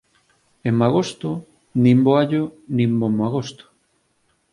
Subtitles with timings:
[0.69, 1.29] En agosto,
[1.83, 2.43] nin bo allo
[2.75, 3.63] nin bo magosto.